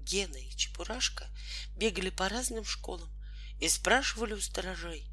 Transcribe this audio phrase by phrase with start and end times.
[0.00, 1.28] Гена и Чебурашка
[1.76, 3.10] бегали по разным школам
[3.60, 5.06] и спрашивали у сторожей,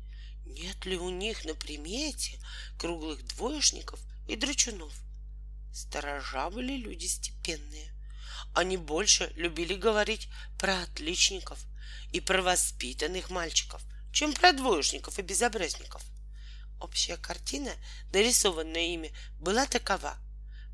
[0.46, 2.40] нет ли у них на примете
[2.78, 4.94] круглых двоечников и драчунов.
[5.72, 7.94] Сторожа были люди степенные.
[8.54, 11.60] Они больше любили говорить про отличников
[12.12, 16.04] и про воспитанных мальчиков, чем про двоечников и безобразников.
[16.80, 17.72] Общая картина,
[18.12, 20.18] нарисованная ими, была такова.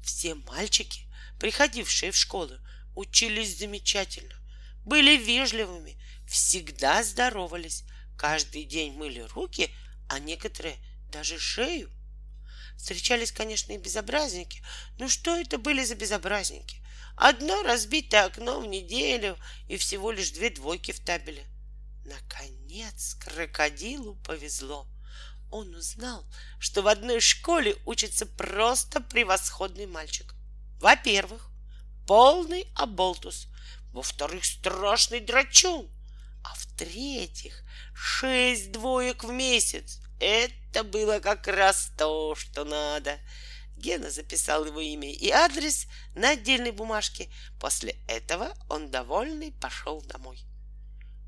[0.03, 1.07] Все мальчики,
[1.39, 2.53] приходившие в школу,
[2.95, 4.35] учились замечательно,
[4.83, 7.83] были вежливыми, всегда здоровались,
[8.17, 9.69] каждый день мыли руки,
[10.07, 10.77] а некоторые
[11.11, 11.91] даже шею.
[12.77, 14.61] Встречались, конечно, и безобразники.
[14.97, 16.81] Ну что это были за безобразники?
[17.15, 21.45] Одно разбитое окно в неделю и всего лишь две двойки в табеле.
[22.05, 24.87] Наконец крокодилу повезло.
[25.49, 26.25] Он узнал,
[26.59, 30.35] что в одной школе учится просто превосходный мальчик.
[30.79, 31.49] Во-первых,
[32.05, 33.47] полный оболтус.
[33.91, 35.89] Во-вторых, страшный драчун.
[36.43, 39.99] А в-третьих, шесть двоек в месяц.
[40.19, 43.19] Это было как раз то, что надо.
[43.77, 47.29] Гена записал его имя и адрес на отдельной бумажке.
[47.59, 50.39] После этого он довольный пошел домой.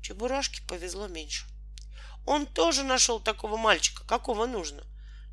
[0.02, 1.46] Чебурашке повезло меньше.
[2.24, 4.82] Он тоже нашел такого мальчика, какого нужно.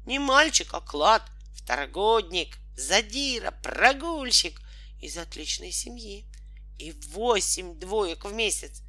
[0.06, 4.62] Не мальчик, а клад, второгодник, задира, прогульщик
[5.00, 6.26] из отличной семьи.
[6.78, 8.82] И восемь двоек в месяц.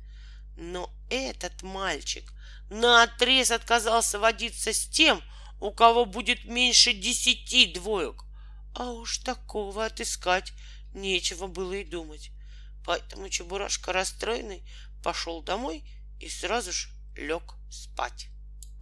[0.56, 2.32] Но этот мальчик
[2.70, 5.22] на отрез отказался водиться с тем,
[5.60, 8.24] у кого будет меньше десяти двоек.
[8.74, 10.52] А уж такого отыскать
[10.92, 12.30] нечего было и думать.
[12.84, 14.62] Поэтому Чебурашка расстроенный
[15.02, 15.84] пошел домой
[16.20, 18.28] и сразу же лег спать.